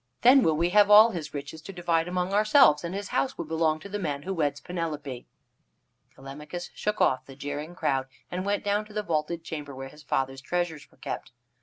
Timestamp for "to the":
3.81-3.99, 8.85-9.03